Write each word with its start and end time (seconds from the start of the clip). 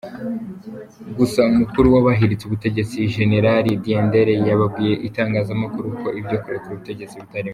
Gusa 1.17 1.39
umukuru 1.53 1.87
w’abahiritse 1.93 2.43
ubutegetsi 2.45 3.09
Jenerali 3.15 3.71
Diendere, 3.83 4.33
yababwiye 4.47 4.95
itangazamakuru 5.07 5.87
ko 5.99 6.07
ibyo 6.19 6.37
kurekura 6.43 6.75
ubutegetsi 6.75 7.21
bitarimo. 7.23 7.49